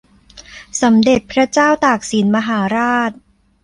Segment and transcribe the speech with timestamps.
[0.81, 3.11] สมเด็จพระเจ้าตากสินมหาราช